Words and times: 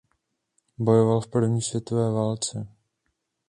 Bojoval 0.77 1.21
v 1.21 1.27
první 1.27 1.61
světové 1.61 2.11
válce. 2.11 2.67